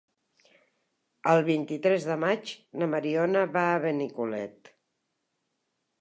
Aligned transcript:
El 1.33 1.41
vint-i-tres 1.49 2.07
de 2.11 2.17
maig 2.23 2.55
na 2.83 2.89
Mariona 2.95 3.47
va 3.59 3.67
a 3.75 3.79
Benicolet. 3.87 4.75